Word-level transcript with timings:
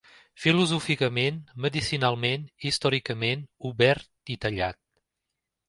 Filosòficament, 0.43 1.37
medicinalment, 1.65 2.49
històricament, 2.71 3.47
obert 3.73 4.35
i 4.37 4.41
tallat. 4.47 4.83